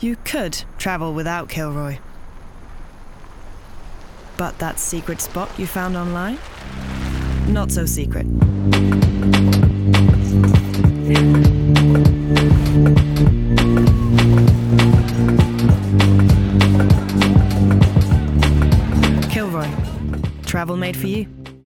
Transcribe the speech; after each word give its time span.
You 0.00 0.16
could 0.24 0.64
travel 0.78 1.12
without 1.12 1.50
Kilroy. 1.50 1.98
But 4.38 4.58
that 4.58 4.78
secret 4.78 5.20
spot 5.20 5.50
you 5.58 5.66
found 5.66 5.94
online? 5.94 6.38
Not 7.48 7.70
so 7.70 7.84
secret. 7.84 8.26
Kilroy. 19.30 19.68
Travel 20.46 20.78
made 20.78 20.96
for 20.96 21.08
you. 21.08 21.39